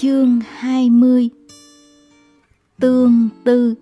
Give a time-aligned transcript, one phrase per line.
[0.00, 1.30] Chương 20
[2.80, 3.74] Tương tư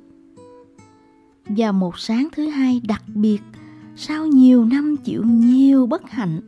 [1.44, 3.38] Vào một sáng thứ hai đặc biệt,
[3.96, 6.40] sau nhiều năm chịu nhiều bất hạnh,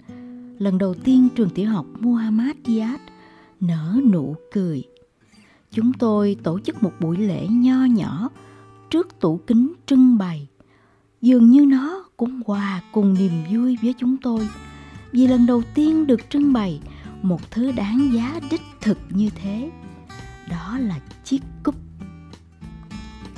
[0.58, 3.00] lần đầu tiên trường tiểu học Muhammad Diat
[3.60, 4.82] nở nụ cười.
[5.70, 8.30] Chúng tôi tổ chức một buổi lễ nho nhỏ
[8.90, 10.48] trước tủ kính trưng bày.
[11.22, 14.48] Dường như nó cũng hòa cùng niềm vui với chúng tôi
[15.12, 16.80] vì lần đầu tiên được trưng bày
[17.22, 19.70] một thứ đáng giá đích thực như thế
[20.50, 21.74] đó là chiếc cúp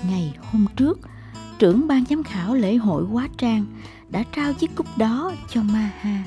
[0.08, 0.98] ngày hôm trước,
[1.58, 3.64] trưởng ban giám khảo lễ hội quá trang
[4.10, 6.24] đã trao chiếc cúp đó cho Maha.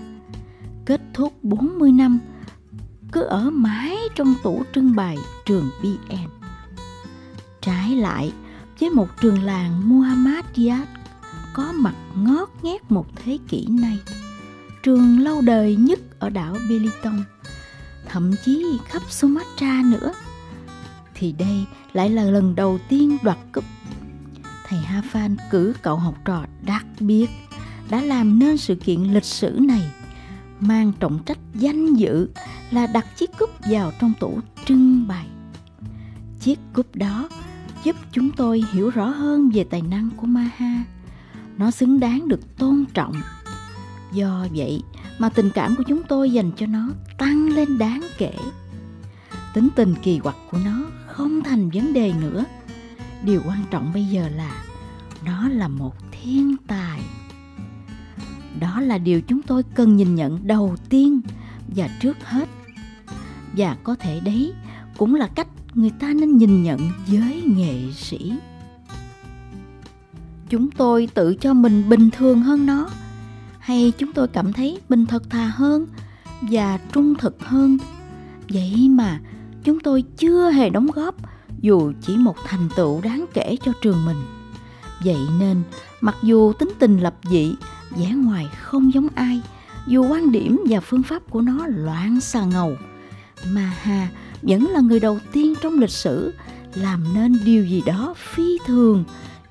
[0.85, 2.19] Kết thúc 40 năm,
[3.11, 6.29] cứ ở mãi trong tủ trưng bày trường BN.
[7.61, 8.33] Trái lại,
[8.79, 10.45] với một trường làng Muhammad
[11.53, 13.99] có mặt ngót nghét một thế kỷ nay.
[14.83, 17.23] Trường lâu đời nhất ở đảo Belitung
[18.05, 20.13] thậm chí khắp Sumatra nữa.
[21.13, 23.63] Thì đây lại là lần đầu tiên đoạt cúp.
[24.67, 27.29] Thầy Ha Phan cử cậu học trò đặc biệt
[27.89, 29.91] đã làm nên sự kiện lịch sử này,
[30.59, 32.29] mang trọng trách danh dự
[32.71, 35.27] là đặt chiếc cúp vào trong tủ trưng bày.
[36.39, 37.29] Chiếc cúp đó
[37.83, 40.83] giúp chúng tôi hiểu rõ hơn về tài năng của Maha
[41.57, 43.13] nó xứng đáng được tôn trọng.
[44.13, 44.83] Do vậy
[45.19, 48.33] mà tình cảm của chúng tôi dành cho nó tăng lên đáng kể.
[49.53, 52.45] Tính tình kỳ quặc của nó không thành vấn đề nữa.
[53.23, 54.63] Điều quan trọng bây giờ là
[55.25, 57.01] nó là một thiên tài.
[58.59, 61.21] Đó là điều chúng tôi cần nhìn nhận đầu tiên
[61.75, 62.49] và trước hết.
[63.57, 64.53] Và có thể đấy
[64.97, 68.33] cũng là cách người ta nên nhìn nhận giới nghệ sĩ.
[70.49, 72.89] Chúng tôi tự cho mình bình thường hơn nó
[73.65, 75.87] hay chúng tôi cảm thấy mình thật thà hơn
[76.41, 77.77] và trung thực hơn.
[78.49, 79.19] Vậy mà
[79.63, 81.15] chúng tôi chưa hề đóng góp,
[81.61, 84.17] dù chỉ một thành tựu đáng kể cho trường mình.
[85.03, 85.61] Vậy nên,
[86.01, 87.55] mặc dù tính tình lập dị,
[87.89, 89.41] vẻ ngoài không giống ai,
[89.87, 92.75] dù quan điểm và phương pháp của nó loạn xà ngầu,
[93.49, 94.07] mà hà
[94.41, 96.33] vẫn là người đầu tiên trong lịch sử
[96.73, 99.03] làm nên điều gì đó phi thường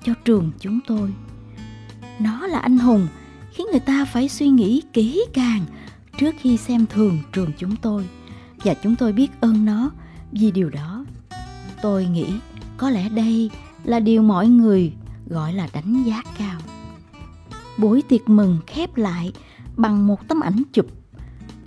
[0.05, 1.13] cho trường chúng tôi.
[2.19, 3.07] Nó là anh hùng
[3.55, 5.65] khiến người ta phải suy nghĩ kỹ càng
[6.17, 8.05] trước khi xem thường trường chúng tôi.
[8.63, 9.91] Và chúng tôi biết ơn nó
[10.31, 11.05] vì điều đó.
[11.81, 12.27] Tôi nghĩ
[12.77, 13.49] có lẽ đây
[13.83, 14.93] là điều mọi người
[15.27, 16.59] gọi là đánh giá cao.
[17.77, 19.31] Buổi tiệc mừng khép lại
[19.75, 20.85] bằng một tấm ảnh chụp.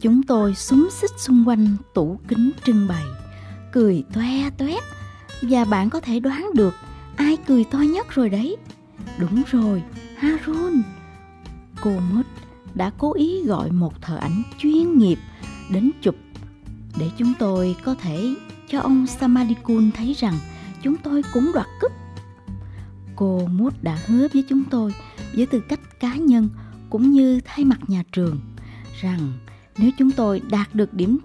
[0.00, 3.04] Chúng tôi xúm xích xung quanh tủ kính trưng bày,
[3.72, 4.82] cười toe toét.
[5.42, 6.74] Và bạn có thể đoán được
[7.16, 8.56] ai cười to nhất rồi đấy.
[9.18, 9.82] Đúng rồi,
[10.16, 10.82] harun
[11.82, 12.26] cô Mốt
[12.74, 15.18] đã cố ý gọi một thợ ảnh chuyên nghiệp
[15.70, 16.14] đến chụp
[16.98, 18.34] để chúng tôi có thể
[18.68, 20.34] cho ông Samadikun thấy rằng
[20.82, 21.92] chúng tôi cũng đoạt cúp.
[23.16, 24.94] Cô Mút đã hứa với chúng tôi
[25.34, 26.48] với tư cách cá nhân
[26.90, 28.40] cũng như thay mặt nhà trường
[29.00, 29.32] rằng
[29.78, 31.18] nếu chúng tôi đạt được điểm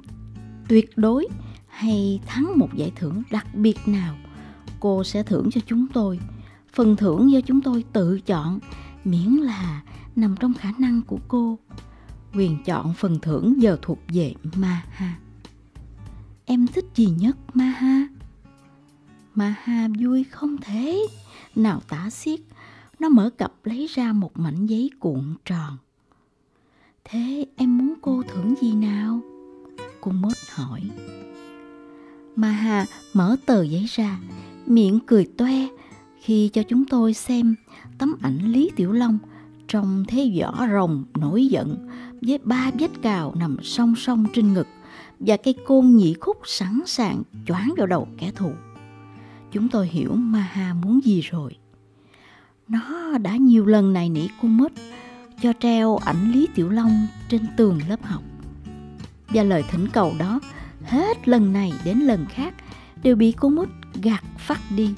[0.68, 1.28] tuyệt đối
[1.68, 4.16] hay thắng một giải thưởng đặc biệt nào,
[4.80, 6.19] cô sẽ thưởng cho chúng tôi.
[6.74, 8.59] Phần thưởng do chúng tôi tự chọn
[9.03, 9.81] miễn là
[10.16, 11.59] nằm trong khả năng của cô
[12.34, 15.19] quyền chọn phần thưởng giờ thuộc về Maha.
[16.46, 18.07] Em thích gì nhất Maha?
[19.35, 21.07] Maha vui không thế
[21.56, 22.40] nào tả xiết.
[23.00, 25.78] Nó mở cặp lấy ra một mảnh giấy cuộn tròn.
[27.03, 29.22] Thế em muốn cô thưởng gì nào?
[30.01, 30.81] Cô mốt hỏi.
[32.35, 34.19] Maha mở tờ giấy ra,
[34.66, 35.68] miệng cười toe
[36.22, 37.56] khi cho chúng tôi xem
[37.97, 39.18] tấm ảnh Lý Tiểu Long–
[39.73, 41.88] trong thế giỏ rồng nổi giận,
[42.22, 44.67] với ba vết cào nằm song song trên ngực
[45.19, 48.51] và cây côn nhị khúc sẵn sàng choáng vào đầu kẻ thù.
[49.51, 51.56] Chúng tôi hiểu Maha muốn gì rồi.
[52.67, 54.72] Nó đã nhiều lần này nỉ cô mất
[55.41, 58.23] cho treo ảnh Lý Tiểu Long trên tường lớp học.
[59.30, 60.39] Và lời thỉnh cầu đó
[60.83, 62.53] hết lần này đến lần khác
[63.03, 63.69] đều bị cô mút
[64.03, 64.94] gạt phát đi.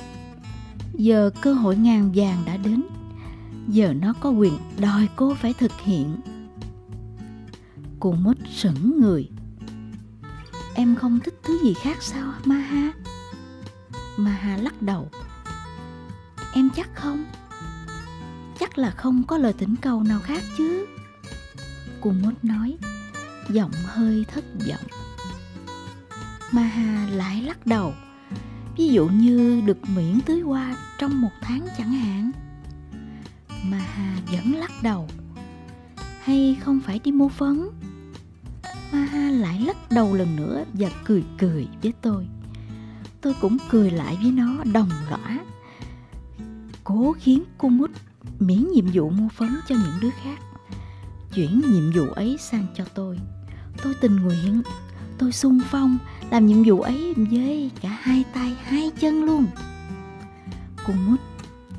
[0.94, 2.81] Giờ cơ hội ngàn vàng đã đến
[3.67, 6.15] giờ nó có quyền đòi cô phải thực hiện.
[8.00, 9.29] Cô mốt sững người.
[10.75, 12.94] Em không thích thứ gì khác sao maha
[14.17, 15.09] maha lắc đầu.
[16.53, 17.25] Em chắc không?
[18.59, 20.85] Chắc là không có lời thỉnh cầu nào khác chứ.
[22.01, 22.77] Cô mốt nói,
[23.50, 24.88] giọng hơi thất vọng.
[26.51, 27.94] Maha lại lắc đầu.
[28.77, 32.31] Ví dụ như được miễn tưới hoa trong một tháng chẳng hạn
[33.69, 35.07] mà Hà vẫn lắc đầu.
[36.21, 37.69] Hay không phải đi mua phấn?
[38.91, 42.27] Maha lại lắc đầu lần nữa và cười cười với tôi.
[43.21, 45.39] Tôi cũng cười lại với nó đồng lõa.
[46.83, 47.91] Cố khiến cô mút
[48.39, 50.39] miễn nhiệm vụ mua phấn cho những đứa khác.
[51.33, 53.19] Chuyển nhiệm vụ ấy sang cho tôi.
[53.83, 54.62] Tôi tình nguyện.
[55.17, 55.97] Tôi sung phong
[56.29, 59.45] làm nhiệm vụ ấy với cả hai tay, hai chân luôn.
[60.88, 61.17] Cô mút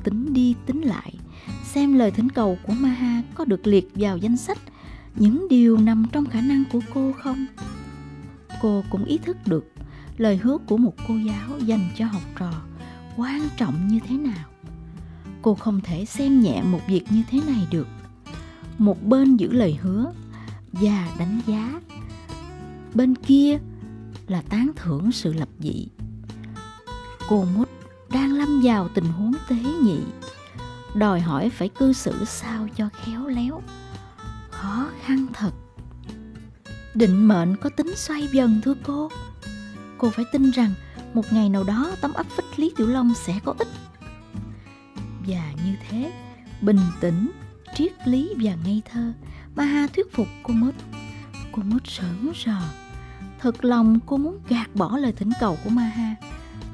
[0.03, 1.13] tính đi tính lại
[1.63, 4.57] xem lời thỉnh cầu của maha có được liệt vào danh sách
[5.15, 7.45] những điều nằm trong khả năng của cô không?
[8.61, 9.71] Cô cũng ý thức được
[10.17, 12.51] lời hứa của một cô giáo dành cho học trò
[13.17, 14.45] quan trọng như thế nào.
[15.41, 17.87] Cô không thể xem nhẹ một việc như thế này được.
[18.77, 20.11] Một bên giữ lời hứa
[20.71, 21.81] và đánh giá,
[22.93, 23.59] bên kia
[24.27, 25.87] là tán thưởng sự lập dị.
[27.29, 27.69] Cô mút
[28.11, 29.99] đang lâm vào tình huống tế nhị
[30.97, 33.61] đòi hỏi phải cư xử sao cho khéo léo.
[34.49, 35.51] Khó khăn thật.
[36.93, 39.09] Định mệnh có tính xoay dần thưa cô.
[39.97, 40.71] Cô phải tin rằng
[41.13, 43.67] một ngày nào đó tấm áp phích lý tiểu long sẽ có ích.
[45.27, 46.11] Và như thế,
[46.61, 47.31] bình tĩnh,
[47.75, 49.13] triết lý và ngây thơ
[49.55, 50.73] Maha thuyết phục cô mốt.
[51.51, 52.59] Cô mốt sởn rờ
[53.39, 56.15] thật lòng cô muốn gạt bỏ lời thỉnh cầu của Maha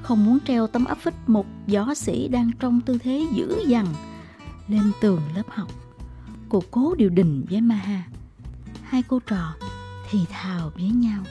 [0.03, 3.85] không muốn treo tấm áp phích một võ sĩ đang trong tư thế dữ dằn
[4.67, 5.67] lên tường lớp học.
[6.49, 8.03] Cô cố điều đình với Maha
[8.83, 9.53] hai cô trò
[10.09, 11.23] thì thào với nhau.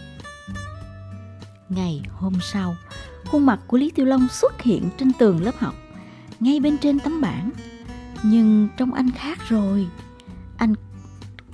[1.69, 2.77] Ngày hôm sau,
[3.25, 5.75] khuôn mặt của lý tiêu long xuất hiện trên tường lớp học,
[6.41, 7.51] ngay bên trên tấm bảng.
[8.23, 9.87] Nhưng trong anh khác rồi.
[10.57, 10.75] Anh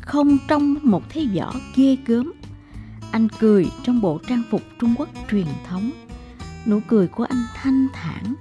[0.01, 2.33] không trong một thế võ ghê gớm.
[3.11, 5.91] Anh cười trong bộ trang phục trung quốc truyền thống.
[6.67, 8.35] Nụ cười của anh thanh thản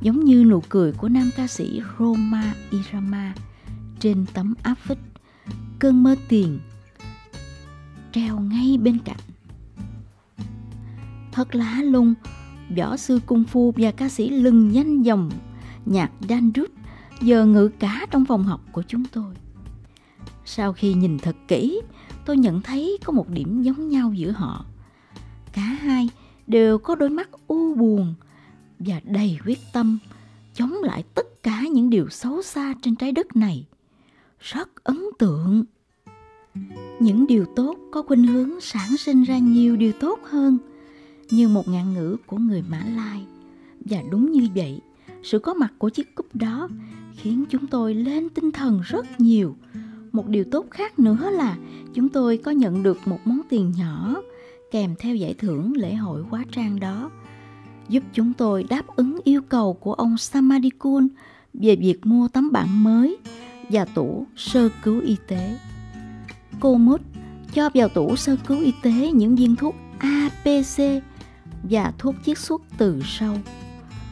[0.00, 3.34] giống như nụ cười của nam ca sĩ Roma Irama
[4.00, 4.98] trên tấm áp phích
[5.78, 6.58] cơn mơ tiền
[8.12, 9.20] treo ngay bên cạnh
[11.34, 12.14] thật lạ lung,
[12.76, 15.30] võ sư cung phu và ca sĩ lừng nhanh dòng
[15.86, 16.70] nhạc Dandrut
[17.20, 19.34] giờ ngự cá trong phòng học của chúng tôi.
[20.44, 21.80] Sau khi nhìn thật kỹ,
[22.26, 24.64] tôi nhận thấy có một điểm giống nhau giữa họ.
[25.52, 26.08] Cả hai
[26.46, 28.14] đều có đôi mắt u buồn
[28.78, 29.98] và đầy quyết tâm
[30.54, 33.66] chống lại tất cả những điều xấu xa trên trái đất này.
[34.40, 35.64] Rất ấn tượng.
[37.00, 40.58] Những điều tốt có khuynh hướng sản sinh ra nhiều điều tốt hơn,
[41.30, 43.26] như một ngạn ngữ của người Mã Lai.
[43.80, 44.80] Và đúng như vậy,
[45.22, 46.68] sự có mặt của chiếc cúp đó
[47.16, 49.56] khiến chúng tôi lên tinh thần rất nhiều
[50.14, 51.56] một điều tốt khác nữa là
[51.94, 54.16] chúng tôi có nhận được một món tiền nhỏ
[54.70, 57.10] kèm theo giải thưởng lễ hội hóa trang đó
[57.88, 61.08] giúp chúng tôi đáp ứng yêu cầu của ông Samadikun
[61.54, 63.16] về việc mua tấm bảng mới
[63.70, 65.58] và tủ sơ cứu y tế.
[66.60, 67.00] Cô Mút
[67.52, 71.02] cho vào tủ sơ cứu y tế những viên thuốc APC
[71.62, 73.34] và thuốc chiết xuất từ sâu.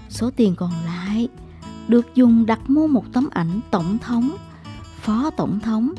[0.09, 1.29] Số tiền còn lại
[1.89, 4.31] được dùng đặt mua một tấm ảnh tổng thống,
[5.01, 5.93] phó tổng thống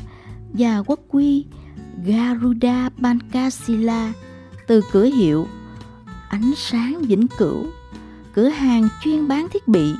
[0.52, 1.44] và quốc quy
[2.04, 4.12] Garuda Bankasila
[4.66, 5.46] từ cửa hiệu
[6.34, 7.66] Ánh sáng vĩnh cửu,
[8.32, 9.94] cửa hàng chuyên bán thiết bị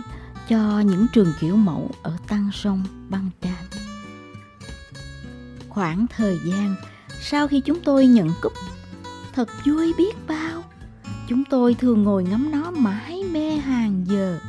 [0.48, 3.64] cho những trường kiểu mẫu ở Tăng Sông, Băng Tràn.
[5.68, 6.74] Khoảng thời gian
[7.20, 8.52] sau khi chúng tôi nhận cúp,
[9.34, 10.64] thật vui biết bao.
[11.28, 14.40] Chúng tôi thường ngồi ngắm nó mãi mê hàng giờ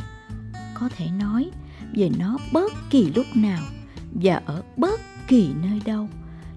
[0.73, 1.51] có thể nói
[1.95, 3.63] về nó bất kỳ lúc nào
[4.13, 6.09] và ở bất kỳ nơi đâu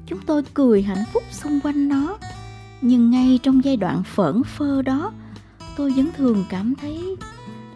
[0.06, 2.18] chúng tôi cười hạnh phúc xung quanh nó
[2.80, 5.12] nhưng ngay trong giai đoạn phởn phơ đó,
[5.76, 7.16] tôi vẫn thường cảm thấy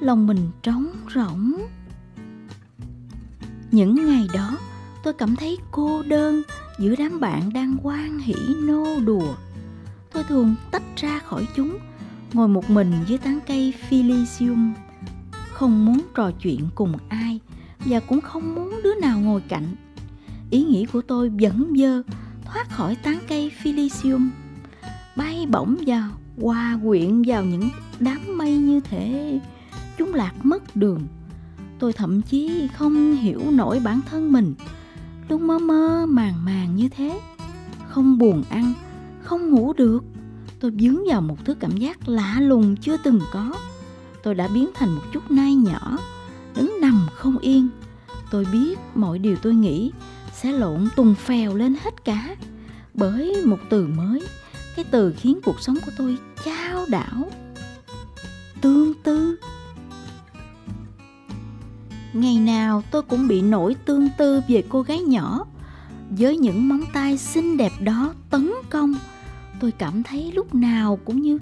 [0.00, 1.52] lòng mình trống rỗng.
[3.70, 4.58] Những ngày đó,
[5.04, 6.42] tôi cảm thấy cô đơn
[6.78, 9.34] giữa đám bạn đang quan hỉ nô đùa.
[10.12, 11.78] Tôi thường tách ra khỏi chúng,
[12.32, 14.74] ngồi một mình dưới tán cây philisium,
[15.52, 17.40] không muốn trò chuyện cùng ai
[17.84, 19.76] và cũng không muốn đứa nào ngồi cạnh.
[20.50, 22.02] Ý nghĩ của tôi vẫn dơ
[22.44, 24.30] thoát khỏi tán cây philisium
[25.16, 26.08] bay bổng vào
[26.40, 29.40] hòa quyện vào những đám mây như thế,
[29.98, 31.06] chúng lạc mất đường.
[31.78, 34.54] Tôi thậm chí không hiểu nổi bản thân mình.
[35.28, 37.20] Luôn mơ mơ màng màng như thế.
[37.88, 38.72] Không buồn ăn
[39.22, 40.04] không ngủ được.
[40.60, 43.54] Tôi vướng vào một thứ cảm giác lạ lùng chưa từng có.
[44.22, 45.98] Tôi đã biến thành một chút nai nhỏ
[46.56, 47.68] đứng nằm không yên.
[48.30, 49.92] Tôi biết mọi điều tôi nghĩ
[50.32, 52.36] sẽ lộn tùng phèo lên hết cả.
[52.94, 54.22] Bởi một từ mới
[54.76, 57.30] cái từ khiến cuộc sống của tôi chao đảo.
[58.60, 59.38] Tương tư.
[62.12, 65.46] Ngày nào tôi cũng bị nổi tương tư về cô gái nhỏ.
[66.10, 68.94] Với những móng tay xinh đẹp đó tấn công,
[69.60, 71.38] tôi cảm thấy lúc nào cũng như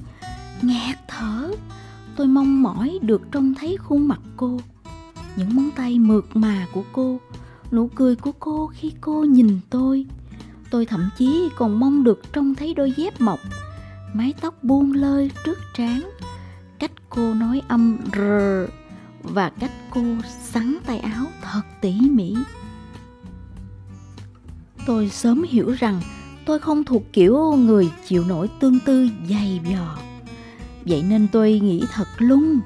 [0.62, 1.50] nghẹt thở.
[2.16, 4.60] Tôi mong mỏi được trông thấy khuôn mặt cô.
[5.36, 7.20] Những móng tay mượt mà của cô,
[7.72, 10.06] nụ cười của cô khi cô nhìn tôi
[10.70, 13.40] tôi thậm chí còn mong được trông thấy đôi dép mọc.
[14.14, 16.10] Mái tóc buông lơi trước trán.
[16.78, 18.20] Cách cô nói âm r
[19.22, 20.02] và cách cô
[20.42, 22.34] sắn tay áo thật tỉ mỉ.
[24.86, 26.00] Tôi sớm hiểu rằng
[26.46, 29.98] tôi không thuộc kiểu người chịu nổi tương tư dày dò
[30.86, 32.60] vậy nên tôi nghĩ thật lung,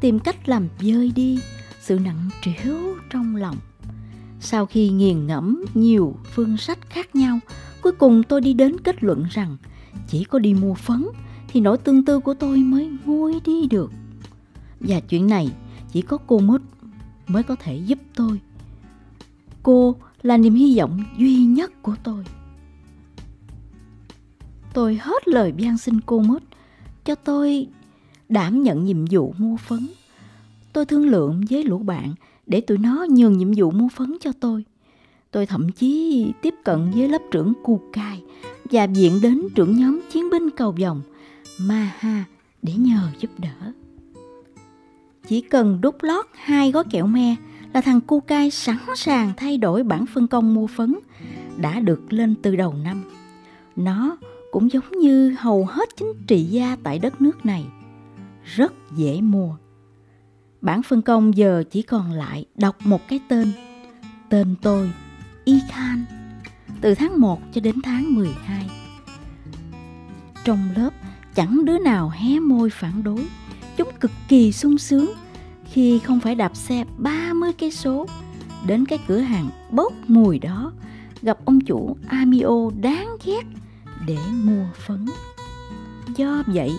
[0.00, 1.38] tìm cách làm vơi đi
[1.80, 2.76] sự nặng trĩu
[3.10, 3.56] trong lòng
[4.44, 7.38] sau khi nghiền ngẫm nhiều phương sách khác nhau,
[7.82, 9.56] cuối cùng tôi đi đến kết luận rằng
[10.08, 11.06] chỉ có đi mua phấn
[11.48, 13.92] thì nỗi tương tư của tôi mới nguôi đi được.
[14.80, 15.52] Và chuyện này
[15.92, 16.62] chỉ có cô mút
[17.26, 18.40] mới có thể giúp tôi.
[19.62, 22.24] Cô là niềm hy vọng duy nhất của tôi.
[24.74, 26.42] Tôi hết lời van xin cô mút
[27.04, 27.66] cho tôi
[28.28, 29.88] đảm nhận nhiệm vụ mua phấn.
[30.72, 32.14] Tôi thương lượng với lũ bạn
[32.46, 34.64] để tụi nó nhường nhiệm vụ mua phấn cho tôi
[35.30, 38.22] tôi thậm chí tiếp cận với lớp trưởng Cù cai
[38.64, 41.02] và viện đến trưởng nhóm chiến binh cầu vòng
[41.60, 42.24] Maha
[42.62, 43.72] để nhờ giúp đỡ.
[45.28, 47.36] Chỉ cần đút lót hai gói kẹo me
[47.72, 50.94] là thằng cu cai sẵn sàng thay đổi bản phân công mua phấn
[51.56, 53.02] đã được lên từ đầu năm.
[53.76, 54.16] Nó
[54.50, 57.64] cũng giống như hầu hết chính trị gia tại đất nước này,
[58.44, 59.54] rất dễ mua.
[60.62, 63.52] Bản phân công giờ chỉ còn lại đọc một cái tên.
[64.28, 64.92] Tên tôi,
[65.44, 66.04] Y Khan,
[66.80, 68.70] từ tháng 1 cho đến tháng 12.
[70.44, 70.90] Trong lớp
[71.34, 73.26] chẳng đứa nào hé môi phản đối.
[73.76, 75.12] Chúng cực kỳ sung sướng
[75.70, 78.06] khi không phải đạp xe 30 cây số
[78.66, 80.72] đến cái cửa hàng bốc mùi đó
[81.22, 83.42] gặp ông chủ Amio đáng ghét
[84.06, 85.06] để mua phấn.
[86.16, 86.72] Do vậy,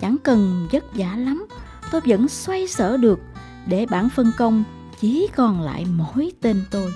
[0.00, 1.46] chẳng cần vất vả lắm,
[1.90, 3.20] tôi vẫn xoay sở được
[3.66, 4.64] để bản phân công
[5.00, 6.92] chỉ còn lại mỗi tên tôi.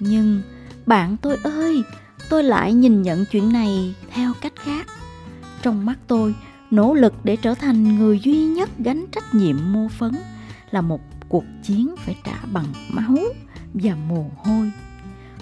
[0.00, 0.42] Nhưng
[0.86, 1.82] bạn tôi ơi,
[2.28, 4.86] tôi lại nhìn nhận chuyện này theo cách khác.
[5.62, 6.34] Trong mắt tôi
[6.70, 10.12] nỗ lực để trở thành người duy nhất gánh trách nhiệm mua phấn
[10.70, 13.16] là một cuộc chiến phải trả bằng máu
[13.74, 14.72] và mồ hôi.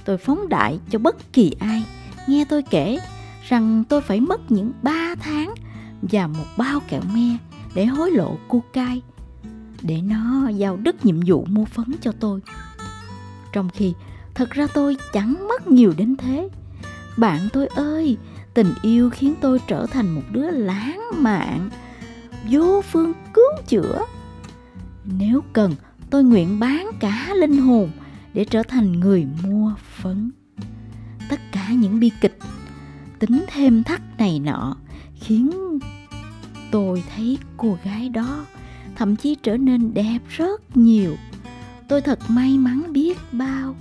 [0.04, 1.84] Tôi phóng đại cho bất kỳ ai.
[2.28, 2.98] Nghe tôi kể
[3.48, 5.54] rằng tôi phải mất những ba tháng
[6.02, 7.36] và một bao kẹo me
[7.74, 9.02] để hối lộ cô cai,
[9.82, 12.40] để nó giao đứt nhiệm vụ mua phấn cho tôi.
[13.52, 13.94] Trong khi
[14.34, 16.48] thật ra tôi chẳng mất nhiều đến thế.
[17.16, 18.16] Bạn tôi ơi,
[18.54, 21.70] tình yêu khiến tôi trở thành một đứa lãng mạn,
[22.50, 24.00] vô phương cứu chữa.
[25.04, 25.74] Nếu cần,
[26.10, 27.90] tôi nguyện bán cả linh hồn
[28.34, 30.30] để trở thành người mua phấn
[31.28, 32.38] tất cả những bi kịch,
[33.18, 34.76] tính thêm thắt này nọ
[35.14, 35.50] khiến
[36.74, 38.46] tôi thấy cô gái đó
[38.96, 41.16] thậm chí trở nên đẹp rất nhiều.
[41.88, 43.76] Tôi thật may mắn biết bao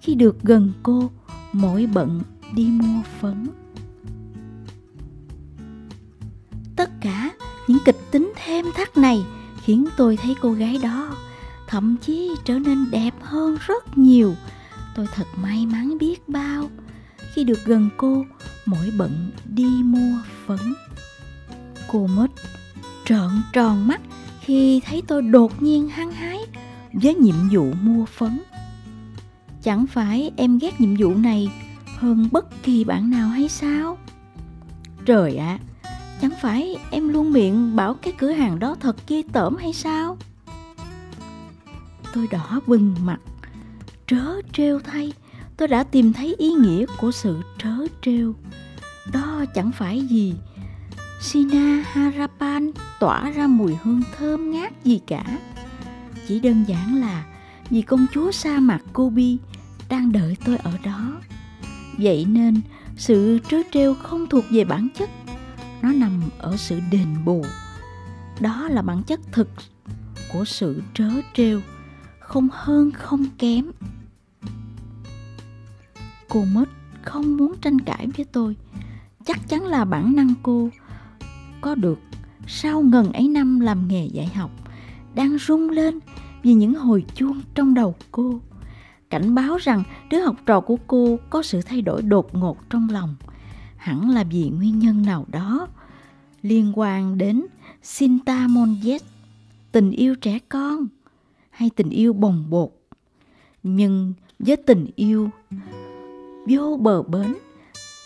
[0.00, 1.10] khi được gần cô
[1.52, 2.22] mỗi bận
[2.54, 3.46] đi mua phấn.
[6.76, 7.30] Tất cả
[7.68, 9.24] những kịch tính thêm thắt này
[9.62, 11.16] khiến tôi thấy cô gái đó
[11.68, 14.34] thậm chí trở nên đẹp hơn rất nhiều.
[14.94, 16.70] Tôi thật may mắn biết bao
[17.34, 18.24] khi được gần cô
[18.66, 20.74] mỗi bận đi mua phấn
[21.94, 22.26] cô mất
[23.04, 24.00] trợn tròn mắt
[24.40, 26.38] khi thấy tôi đột nhiên hăng hái
[26.92, 28.42] với nhiệm vụ mua phấn
[29.62, 31.50] chẳng phải em ghét nhiệm vụ này
[31.98, 33.98] hơn bất kỳ bạn nào hay sao
[35.06, 39.22] trời ạ à, Chẳng phải em luôn miệng bảo cái cửa hàng đó thật ghê
[39.32, 40.16] tởm hay sao?
[42.14, 43.20] Tôi đỏ bừng mặt,
[44.06, 45.12] trớ trêu thay,
[45.56, 48.34] tôi đã tìm thấy ý nghĩa của sự trớ trêu.
[49.12, 50.34] Đó chẳng phải gì,
[51.24, 55.38] Sina Harapan tỏa ra mùi hương thơm ngát gì cả.
[56.28, 57.24] Chỉ đơn giản là
[57.70, 59.38] vì công chúa sa mạc Kobi
[59.88, 61.20] đang đợi tôi ở đó.
[61.98, 62.60] Vậy nên
[62.96, 65.10] sự trớ trêu không thuộc về bản chất
[65.82, 67.44] nó nằm ở sự đền bù
[68.40, 69.48] đó là bản chất thực
[70.32, 71.60] của sự trớ trêu,
[72.20, 73.70] không hơn không kém
[76.28, 76.64] cô mất
[77.02, 78.56] không muốn tranh cãi với tôi
[79.24, 80.70] chắc chắn là bản năng cô
[81.64, 81.98] có được.
[82.46, 84.50] Sau ngần ấy năm làm nghề dạy học
[85.14, 85.98] đang rung lên
[86.42, 88.40] vì những hồi chuông trong đầu cô.
[89.10, 92.88] Cảnh báo rằng đứa học trò của cô có sự thay đổi đột ngột trong
[92.90, 93.14] lòng.
[93.76, 95.68] Hẳn là vì nguyên nhân nào đó
[96.42, 97.46] liên quan đến
[97.82, 98.98] Sinta Monjet,
[99.72, 100.86] tình yêu trẻ con
[101.50, 102.70] hay tình yêu bồng bột.
[103.62, 105.30] Nhưng với tình yêu
[106.48, 107.34] vô bờ bến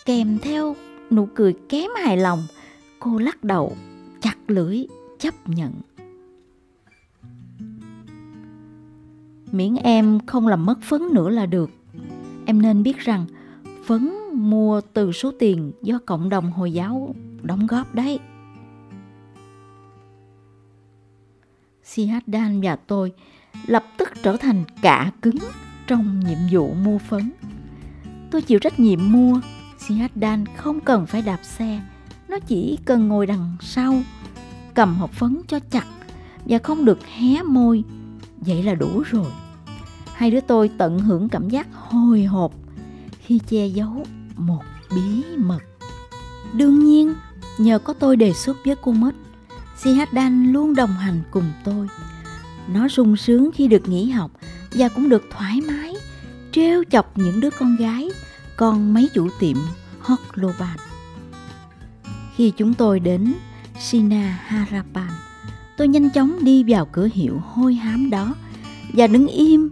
[0.04, 0.76] kèm theo
[1.10, 2.42] nụ cười kém hài lòng,
[3.00, 3.76] Cô lắc đầu,
[4.20, 4.86] chặt lưỡi,
[5.18, 5.72] chấp nhận.
[9.52, 11.70] Miễn em không làm mất phấn nữa là được.
[12.46, 13.26] Em nên biết rằng
[13.84, 18.18] phấn mua từ số tiền do cộng đồng Hồi giáo đóng góp đấy.
[21.84, 23.12] Sihadan và tôi
[23.66, 25.38] lập tức trở thành cả cứng
[25.86, 27.30] trong nhiệm vụ mua phấn.
[28.30, 29.40] Tôi chịu trách nhiệm mua,
[29.78, 31.80] Sihadan không cần phải đạp xe,
[32.28, 34.02] nó chỉ cần ngồi đằng sau,
[34.74, 35.86] cầm hộp phấn cho chặt
[36.44, 37.84] và không được hé môi.
[38.36, 39.32] Vậy là đủ rồi.
[40.14, 42.52] Hai đứa tôi tận hưởng cảm giác hồi hộp
[43.20, 44.04] khi che giấu
[44.36, 45.60] một bí mật.
[46.52, 47.14] Đương nhiên,
[47.58, 49.14] nhờ có tôi đề xuất với cô Mít,
[49.76, 51.88] Sihaddan luôn đồng hành cùng tôi.
[52.72, 54.30] Nó sung sướng khi được nghỉ học
[54.72, 55.94] và cũng được thoải mái
[56.52, 58.10] trêu chọc những đứa con gái
[58.56, 59.56] con mấy chủ tiệm
[60.00, 60.87] Hot lô Loban.
[62.38, 63.34] Khi chúng tôi đến
[63.78, 65.10] Sina Harapan,
[65.76, 68.34] tôi nhanh chóng đi vào cửa hiệu hôi hám đó
[68.92, 69.70] và đứng im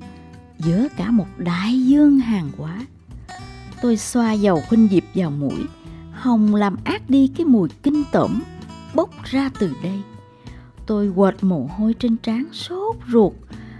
[0.58, 2.86] giữa cả một đại dương hàng hóa.
[3.82, 5.64] Tôi xoa dầu khuynh diệp vào mũi,
[6.12, 8.42] hồng làm át đi cái mùi kinh tởm
[8.94, 10.00] bốc ra từ đây.
[10.86, 13.32] Tôi quệt mồ hôi trên trán sốt ruột,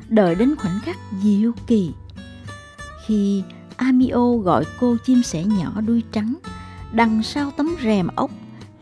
[0.09, 1.93] đợi đến khoảnh khắc diệu kỳ.
[3.07, 3.43] Khi
[3.77, 6.35] Amio gọi cô chim sẻ nhỏ đuôi trắng
[6.93, 8.31] đằng sau tấm rèm ốc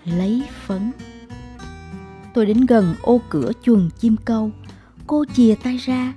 [0.04, 0.92] lấy phấn.
[2.34, 4.50] Tôi đến gần ô cửa chuồng chim câu,
[5.06, 6.12] cô chìa tay ra,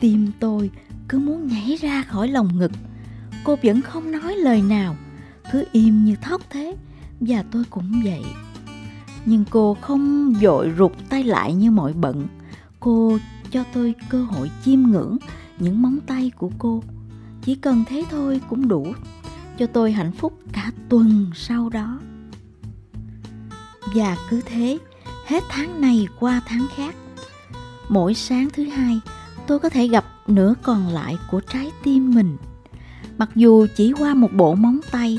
[0.00, 0.70] tim tôi
[1.08, 2.72] cứ muốn nhảy ra khỏi lòng ngực.
[3.44, 4.96] Cô vẫn không nói lời nào,
[5.52, 6.76] cứ im như thóc thế,
[7.20, 8.22] và tôi cũng vậy.
[9.24, 12.26] Nhưng cô không vội rụt tay lại như mọi bận.
[12.80, 13.18] Cô
[13.50, 15.16] cho tôi cơ hội chiêm ngưỡng
[15.58, 16.82] những móng tay của cô.
[17.42, 18.86] Chỉ cần thế thôi cũng đủ
[19.58, 21.98] cho tôi hạnh phúc cả tuần sau đó.
[23.94, 24.78] Và cứ thế,
[25.26, 26.94] hết tháng này qua tháng khác.
[27.88, 29.00] Mỗi sáng thứ hai,
[29.46, 32.36] tôi có thể gặp nửa còn lại của trái tim mình.
[33.18, 35.18] Mặc dù chỉ qua một bộ móng tay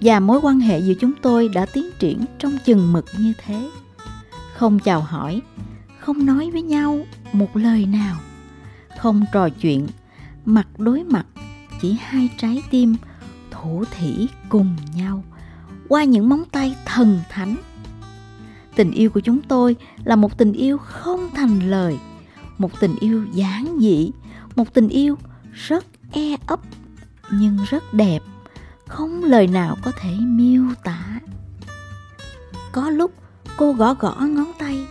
[0.00, 3.70] và mối quan hệ giữa chúng tôi đã tiến triển trong chừng mực như thế.
[4.54, 5.42] Không chào hỏi,
[6.00, 8.16] không nói với nhau một lời nào,
[8.98, 9.86] không trò chuyện,
[10.44, 11.26] mặt đối mặt,
[11.80, 12.96] chỉ hai trái tim
[13.50, 15.24] thủ thỉ cùng nhau
[15.88, 17.56] qua những móng tay thần thánh.
[18.76, 21.98] Tình yêu của chúng tôi là một tình yêu không thành lời,
[22.58, 24.10] một tình yêu giản dị,
[24.56, 25.18] một tình yêu
[25.52, 26.60] rất e ấp
[27.32, 28.22] nhưng rất đẹp,
[28.86, 31.20] không lời nào có thể miêu tả.
[32.72, 33.12] Có lúc
[33.56, 34.86] cô gõ gõ ngón tay,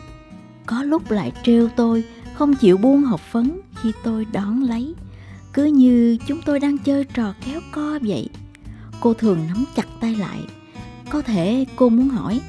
[0.66, 4.96] có lúc lại trêu tôi không chịu buông hộp phấn khi tôi đón lấy,
[5.54, 8.30] cứ như chúng tôi đang chơi trò kéo co vậy
[9.02, 10.40] cô thường nắm chặt tay lại
[11.10, 12.42] có thể cô muốn hỏi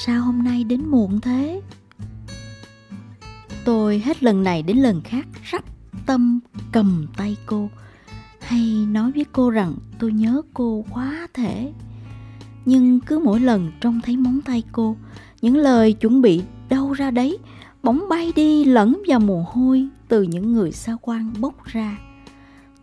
[0.00, 1.60] sao hôm nay đến muộn thế?
[3.64, 5.64] Tôi hết lần này đến lần khác rắp
[6.06, 6.40] tâm
[6.72, 7.70] cầm tay cô,
[8.40, 11.72] hay nói với cô rằng tôi nhớ cô quá thể.
[12.64, 14.96] Nhưng cứ mỗi lần trông thấy móng tay cô,
[15.42, 17.38] những lời chuẩn bị đâu ra đấy
[17.82, 21.98] bỗng bay đi lẫn vào mồ hôi từ những người xa quan bốc ra.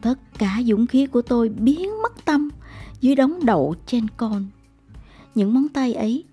[0.02, 2.50] Tất cả dũng khí của tôi biến mất tâm
[3.02, 4.46] dưới đống đậu trên con.
[5.36, 6.24] Những móng tay ấy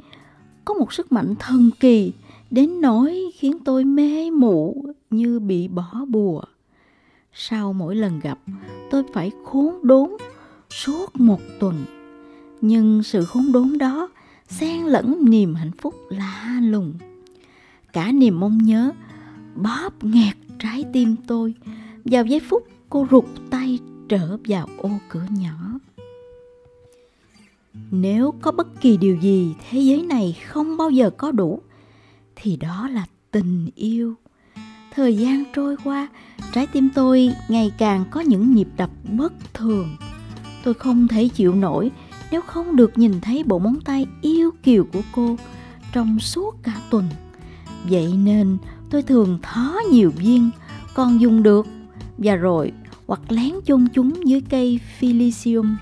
[0.64, 2.12] có một sức mạnh thần kỳ
[2.50, 6.42] đến nỗi khiến tôi mê mụ như bị bỏ bùa.
[7.32, 8.38] Sau mỗi lần gặp,
[8.90, 10.10] tôi phải khốn đốn
[10.70, 11.84] suốt một tuần.
[12.60, 14.08] Nhưng sự khốn đốn đó
[14.48, 16.94] xen lẫn niềm hạnh phúc lạ lùng.
[17.92, 18.92] Cả niềm mong nhớ
[19.54, 21.54] bóp nghẹt trái tim tôi
[22.04, 25.71] vào giây phút cô rụt tay trở vào ô cửa nhỏ
[27.94, 31.60] nếu có bất kỳ điều gì thế giới này không bao giờ có đủ,
[32.36, 34.14] thì đó là tình yêu.
[34.94, 36.08] Thời gian trôi qua,
[36.52, 39.96] trái tim tôi ngày càng có những nhịp đập bất thường.
[40.64, 41.90] Tôi không thể chịu nổi
[42.30, 45.36] nếu không được nhìn thấy bộ móng tay yêu kiều của cô
[45.92, 47.04] trong suốt cả tuần.
[47.90, 48.58] Vậy nên
[48.90, 50.50] tôi thường thó nhiều viên,
[50.94, 51.66] còn dùng được,
[52.18, 52.72] và rồi
[53.06, 55.76] hoặc lén chôn chúng dưới cây Philisium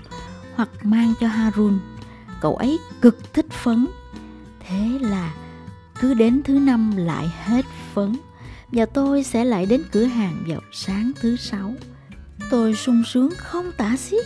[0.55, 1.79] hoặc mang cho Harun.
[2.41, 3.87] Cậu ấy cực thích phấn.
[4.59, 5.33] Thế là
[5.99, 8.17] cứ đến thứ năm lại hết phấn
[8.71, 11.73] và tôi sẽ lại đến cửa hàng vào sáng thứ sáu.
[12.49, 14.25] Tôi sung sướng không tả xiết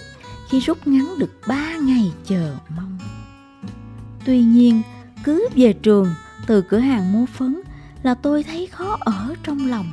[0.50, 2.98] khi rút ngắn được ba ngày chờ mong.
[4.26, 4.82] Tuy nhiên,
[5.24, 6.08] cứ về trường
[6.48, 7.62] từ cửa hàng mua phấn
[8.04, 9.92] là tôi thấy khó ở trong lòng.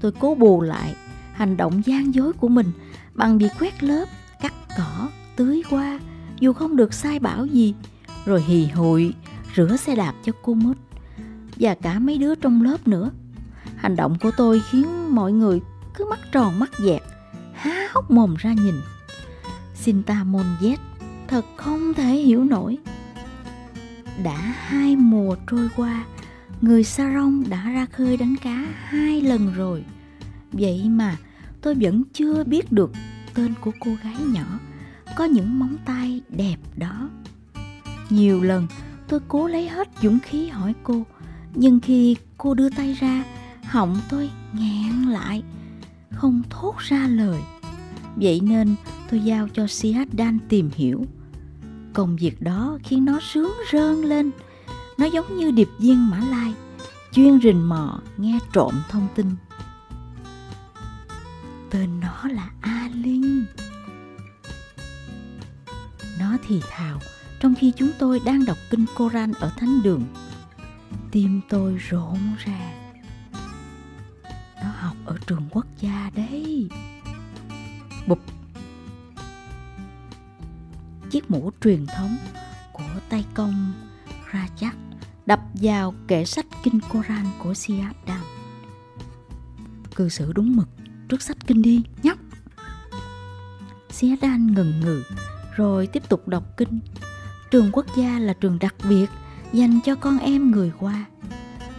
[0.00, 0.94] Tôi cố bù lại
[1.32, 2.72] hành động gian dối của mình
[3.14, 4.04] bằng việc quét lớp,
[4.40, 6.00] cắt cỏ, tưới hoa,
[6.42, 7.74] dù không được sai bảo gì,
[8.24, 9.14] rồi hì hụi
[9.56, 10.76] rửa xe đạp cho cô mút
[11.56, 13.10] và cả mấy đứa trong lớp nữa.
[13.76, 15.60] Hành động của tôi khiến mọi người
[15.94, 17.02] cứ mắt tròn mắt dẹt,
[17.54, 18.74] há hốc mồm ra nhìn.
[19.74, 20.76] Sintamon Z
[21.28, 22.78] thật không thể hiểu nổi.
[24.24, 26.04] Đã hai mùa trôi qua,
[26.60, 29.84] người Sarong đã ra khơi đánh cá hai lần rồi.
[30.52, 31.16] Vậy mà
[31.60, 32.90] tôi vẫn chưa biết được
[33.34, 34.58] tên của cô gái nhỏ
[35.16, 37.08] có những móng tay đẹp đó.
[38.10, 38.66] Nhiều lần
[39.08, 41.02] tôi cố lấy hết dũng khí hỏi cô,
[41.54, 43.24] nhưng khi cô đưa tay ra,
[43.64, 45.42] họng tôi nghẹn lại,
[46.10, 47.40] không thốt ra lời.
[48.16, 48.74] Vậy nên
[49.10, 51.06] tôi giao cho Sihat Dan tìm hiểu.
[51.92, 54.30] Công việc đó khiến nó sướng rơn lên.
[54.98, 56.54] Nó giống như điệp viên Mã Lai,
[57.12, 59.26] chuyên rình mò nghe trộm thông tin.
[61.70, 63.44] Tên nó là A Linh.
[66.52, 66.98] Thì thào
[67.40, 70.04] trong khi chúng tôi đang đọc kinh Koran ở thánh đường.
[71.10, 72.92] Tim tôi rộn ràng.
[74.62, 76.68] Nó học ở trường quốc gia đấy.
[78.06, 78.18] Bụp.
[81.10, 82.16] Chiếc mũ truyền thống
[82.72, 83.72] của tay công
[84.32, 84.72] Rajat
[85.26, 88.22] đập vào kệ sách kinh Koran của Siadan.
[89.94, 90.68] Cư xử đúng mực
[91.08, 92.18] trước sách kinh đi, nhóc.
[93.90, 95.02] Siadan ngần ngừ
[95.56, 96.80] rồi tiếp tục đọc kinh.
[97.50, 99.06] Trường quốc gia là trường đặc biệt
[99.52, 101.04] dành cho con em người Hoa.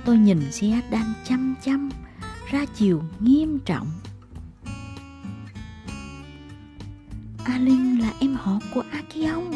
[0.06, 1.90] Tôi nhìn Siadan chăm chăm,
[2.52, 3.88] ra chiều nghiêm trọng.
[7.44, 9.52] A Linh là em họ của A Kiong.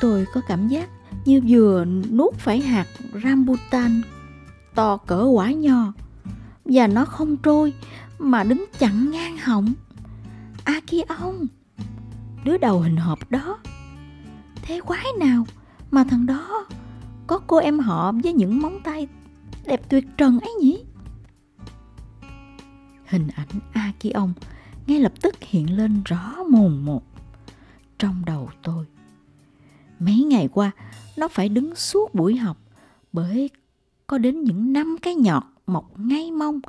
[0.00, 0.88] Tôi có cảm giác
[1.24, 2.86] như vừa nuốt phải hạt
[3.24, 4.02] rambutan
[4.74, 5.92] to cỡ quả nho
[6.64, 7.72] và nó không trôi
[8.18, 9.72] mà đứng chặn ngang họng.
[10.64, 11.46] A Kiông,
[12.44, 13.58] đứa đầu hình hộp đó.
[14.62, 15.46] Thế quái nào
[15.90, 16.66] mà thằng đó
[17.26, 19.08] có cô em họ với những móng tay
[19.66, 20.84] đẹp tuyệt trần ấy nhỉ?
[23.06, 24.32] Hình ảnh A Kiông
[24.86, 27.02] ngay lập tức hiện lên rõ mồn một
[27.98, 28.86] trong đầu tôi.
[29.98, 30.70] Mấy ngày qua,
[31.16, 32.56] nó phải đứng suốt buổi học
[33.12, 33.50] bởi
[34.06, 36.60] có đến những năm cái nhọt mọc ngay mông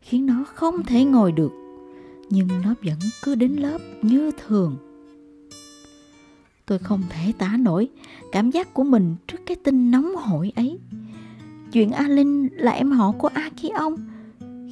[0.00, 1.52] khiến nó không thể ngồi được.
[2.30, 4.76] Nhưng nó vẫn cứ đến lớp như thường.
[6.66, 7.88] Tôi không thể tả nổi
[8.32, 10.78] cảm giác của mình trước cái tin nóng hổi ấy.
[11.72, 13.96] Chuyện A Linh là em họ của A Ki Ông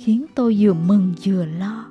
[0.04, 1.86] khiến tôi vừa mừng vừa lo.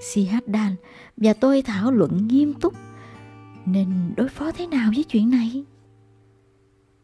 [0.00, 0.74] Si Hát Đan
[1.16, 2.74] và tôi thảo luận nghiêm túc
[3.66, 5.64] nên đối phó thế nào với chuyện này?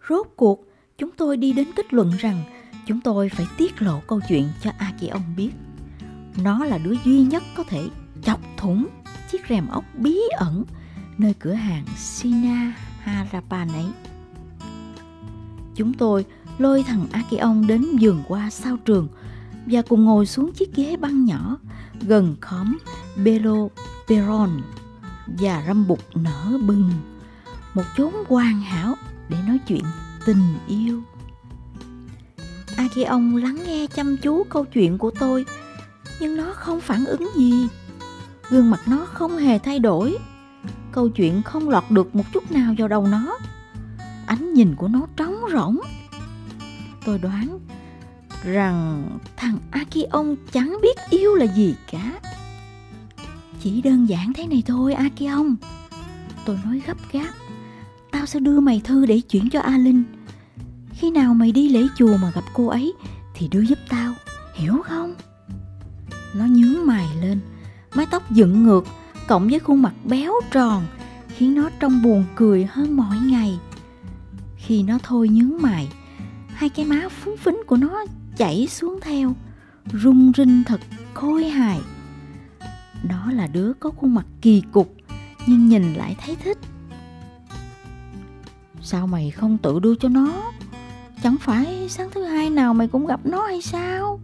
[0.08, 0.64] Rốt cuộc,
[0.98, 2.42] chúng tôi đi đến kết luận rằng
[2.86, 5.50] chúng tôi phải tiết lộ câu chuyện cho A Ki Ông biết.
[6.42, 7.88] Nó là đứa duy nhất có thể
[8.22, 8.86] chọc thủng
[9.30, 10.64] chiếc rèm ốc bí ẩn
[11.18, 13.86] nơi cửa hàng Sina Harapan ấy.
[15.74, 16.24] Chúng tôi
[16.58, 19.08] lôi thằng Akion đến vườn qua sau trường
[19.66, 21.58] và cùng ngồi xuống chiếc ghế băng nhỏ
[22.00, 22.78] gần khóm
[23.24, 23.68] Belo
[24.08, 24.50] Peron
[25.26, 26.90] và râm bụt nở bừng.
[27.74, 28.94] Một chốn hoàn hảo
[29.28, 29.84] để nói chuyện
[30.26, 31.02] tình yêu.
[32.76, 35.46] Akion ông lắng nghe chăm chú câu chuyện của tôi,
[36.20, 37.68] nhưng nó không phản ứng gì.
[38.50, 40.18] Gương mặt nó không hề thay đổi
[40.92, 43.38] câu chuyện không lọt được một chút nào vào đầu nó
[44.26, 45.78] ánh nhìn của nó trống rỗng
[47.04, 47.58] tôi đoán
[48.44, 52.20] rằng thằng Akion chẳng biết yêu là gì cả.
[53.60, 55.56] Chỉ đơn giản thế này thôi Akion.
[56.44, 57.30] Tôi nói gấp gáp.
[58.10, 60.04] Tao sẽ đưa mày thư để chuyển cho A Linh.
[60.92, 62.94] Khi nào mày đi lễ chùa mà gặp cô ấy
[63.34, 64.14] thì đưa giúp tao,
[64.54, 65.14] hiểu không?
[66.34, 67.40] Nó nhướng mày lên,
[67.94, 68.84] mái tóc dựng ngược
[69.28, 70.86] cộng với khuôn mặt béo tròn
[71.28, 73.58] khiến nó trông buồn cười hơn mọi ngày.
[74.56, 75.88] Khi nó thôi nhướng mày,
[76.48, 78.04] hai cái má phúng phính của nó
[78.36, 79.34] chảy xuống theo
[79.92, 80.80] rung rinh thật
[81.14, 81.80] khôi hài.
[83.08, 84.94] Đó là đứa có khuôn mặt kỳ cục
[85.46, 86.58] nhưng nhìn lại thấy thích.
[88.82, 90.52] Sao mày không tự đưa cho nó?
[91.22, 94.20] Chẳng phải sáng thứ hai nào mày cũng gặp nó hay sao?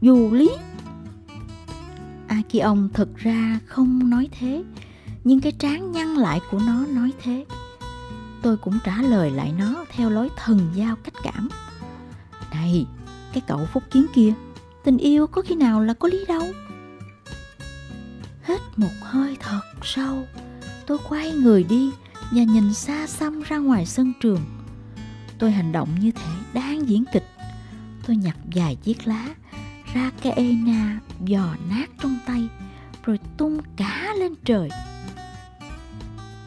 [0.00, 0.50] Dù lý
[2.48, 4.64] khi ông thực ra không nói thế.
[5.24, 7.44] Nhưng cái trán nhăn lại của nó nói thế.
[8.42, 11.48] Tôi cũng trả lời lại nó theo lối thần giao cách cảm.
[12.50, 12.86] Này,
[13.32, 14.32] cái cậu phúc kiến kia,
[14.84, 16.42] tình yêu có khi nào là có lý đâu?
[18.42, 20.24] Hết một hơi thật sâu,
[20.86, 21.90] tôi quay người đi
[22.30, 24.40] và nhìn xa xăm ra ngoài sân trường.
[25.38, 27.26] Tôi hành động như thể đang diễn kịch.
[28.06, 29.28] Tôi nhặt vài chiếc lá
[29.96, 32.48] ra cái ena giò nát trong tay,
[33.04, 34.68] rồi tung cá lên trời.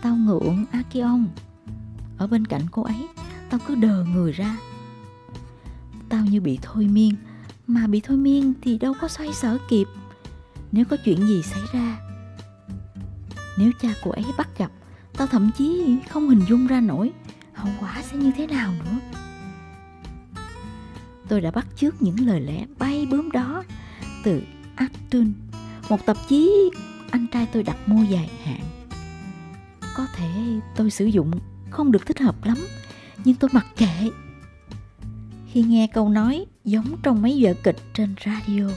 [0.02, 1.26] Tao ngưỡng Akion
[2.18, 3.08] ở bên cạnh cô ấy,
[3.50, 4.58] tao cứ đờ người ra.
[6.10, 7.16] Tao như bị thôi miên,
[7.68, 9.88] mà bị thôi miên thì đâu có xoay sở kịp.
[10.72, 12.00] Nếu có chuyện gì xảy ra,
[13.58, 14.72] nếu cha cô ấy bắt gặp,
[15.18, 17.12] tao thậm chí không hình dung ra nổi
[17.54, 19.20] hậu quả sẽ như thế nào nữa
[21.30, 23.64] tôi đã bắt chước những lời lẽ bay bướm đó
[24.24, 24.42] từ
[24.76, 25.34] Actun,
[25.90, 26.72] một tạp chí
[27.12, 28.62] anh trai tôi đặt mua dài hạn.
[29.96, 30.30] Có thể
[30.76, 31.32] tôi sử dụng
[31.70, 32.58] không được thích hợp lắm,
[33.26, 34.10] nhưng tôi mặc kệ.
[35.48, 38.70] Khi nghe câu nói giống trong mấy vở kịch trên radio,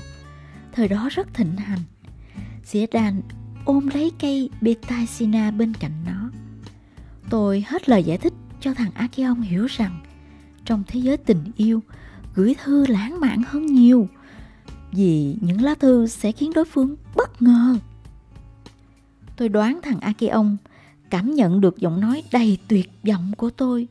[0.73, 1.79] thời đó rất thịnh hành.
[2.65, 3.23] Xỉa đàn
[3.65, 6.31] ôm lấy cây Betasina bên cạnh nó.
[7.31, 10.03] Tôi hết lời giải thích cho thằng Akeon hiểu rằng
[10.65, 11.83] trong thế giới tình yêu,
[12.35, 14.09] gửi thư lãng mạn hơn nhiều–
[14.93, 17.77] vì những lá thư sẽ khiến đối phương bất ngờ.
[19.37, 20.57] Tôi đoán thằng Akion
[21.11, 23.89] cảm nhận được giọng nói đầy tuyệt vọng của tôi.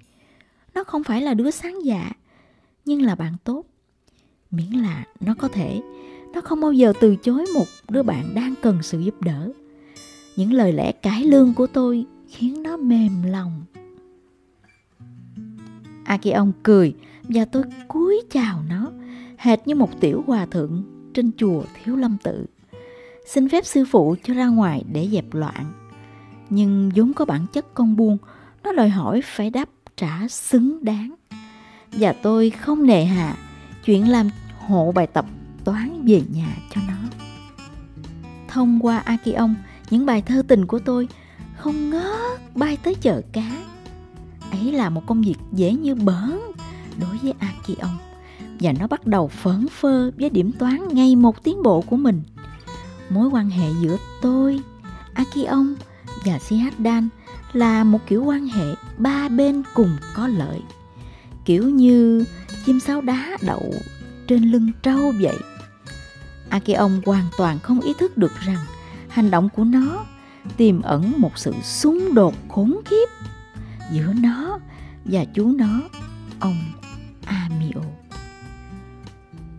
[0.73, 2.11] Nó không phải là đứa sáng dạ,
[2.85, 3.65] nhưng là bạn tốt.
[4.51, 5.81] Miễn là nó có thể,
[6.33, 9.51] nó không bao giờ từ chối một đứa bạn đang cần sự giúp đỡ.
[10.35, 13.63] Những lời lẽ cải lương của tôi khiến nó mềm lòng.
[16.05, 16.93] Akion cười
[17.33, 18.91] và tôi cúi chào nó
[19.37, 22.45] hệt như một tiểu hòa thượng trên chùa Thiếu Lâm Tự.
[23.27, 25.73] Xin phép sư phụ cho ra ngoài để dẹp loạn.
[26.49, 28.17] Nhưng vốn có bản chất con buông,
[28.63, 31.15] nó đòi hỏi phải đáp trả xứng đáng.
[31.91, 33.35] Và tôi không nề hà
[33.85, 35.25] chuyện làm hộ bài tập
[35.63, 37.27] toán về nhà cho nó.
[38.47, 39.55] Thông qua Akion,
[39.89, 41.07] những bài thơ tình của tôi
[41.57, 43.51] không ngớt bay tới chợ cá.
[44.51, 46.39] Ấy là một công việc dễ như bỡn
[46.99, 47.97] đối với Akion
[48.59, 52.21] và nó bắt đầu phấn phơ với điểm toán ngày một tiến bộ của mình.
[53.09, 54.61] Mối quan hệ giữa tôi,
[55.13, 55.75] Akion
[56.25, 57.09] và Sihaddan
[57.53, 60.61] là một kiểu quan hệ ba bên cùng có lợi.
[61.45, 62.25] Kiểu như
[62.65, 63.73] chim sáo đá đậu
[64.27, 65.37] trên lưng trâu vậy.
[66.49, 68.65] Akion hoàn toàn không ý thức được rằng
[69.09, 70.05] hành động của nó
[70.57, 73.09] tiềm ẩn một sự xung đột khốn khiếp
[73.91, 74.59] giữa nó
[75.05, 75.81] và chú nó,
[76.39, 76.57] ông
[77.31, 77.81] Amio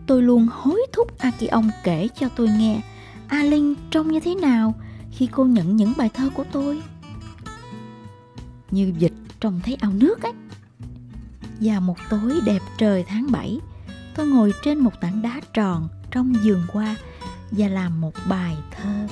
[0.07, 2.81] tôi luôn hối thúc Akion kể cho tôi nghe
[3.27, 4.75] A Linh trông như thế nào
[5.11, 6.81] khi cô nhận những bài thơ của tôi.
[8.71, 10.33] Như dịch trông thấy ao nước ấy.
[11.59, 13.59] Và một tối đẹp trời tháng 7,
[14.15, 16.95] tôi ngồi trên một tảng đá tròn trong vườn hoa
[17.51, 19.07] và làm một bài thơ.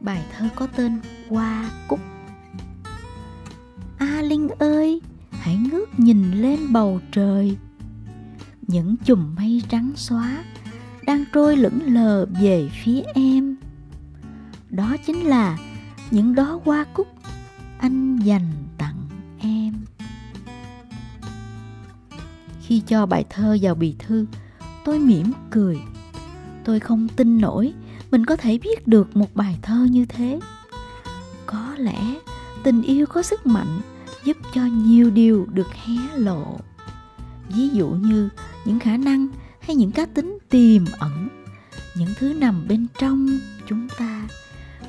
[0.00, 2.00] Bài thơ có tên Hoa Cúc.
[3.98, 5.00] A Linh ơi,
[5.44, 7.56] hãy ngước nhìn lên bầu trời.
[8.62, 10.44] Những chùm mây trắng xóa
[11.06, 13.56] đang trôi lững lờ về phía em.
[14.70, 15.58] Đó chính là
[16.10, 17.06] những đó hoa cúc
[17.78, 19.74] anh dành tặng em.
[22.60, 24.26] Khi cho bài thơ vào bì thư,
[24.84, 25.78] tôi mỉm cười.
[26.64, 27.72] Tôi không tin nổi
[28.10, 30.40] mình có thể viết được một bài thơ như thế.
[31.46, 32.14] Có lẽ
[32.62, 33.80] tình yêu có sức mạnh
[34.24, 36.58] giúp cho nhiều điều được hé lộ.
[37.48, 38.28] Ví dụ như
[38.64, 39.28] những khả năng
[39.60, 41.28] hay những cá tính tiềm ẩn,
[41.96, 43.28] những thứ nằm bên trong
[43.68, 44.28] chúng ta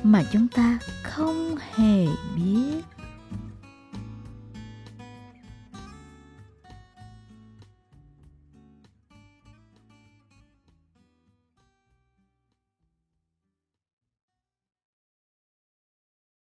[0.02, 2.82] mà chúng ta không hề biết.